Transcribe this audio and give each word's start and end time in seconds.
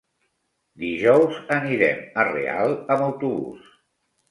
Dijous 0.83 1.37
anirem 1.57 2.01
a 2.23 2.27
Real 2.31 2.75
amb 2.97 3.07
autobús. 3.11 3.71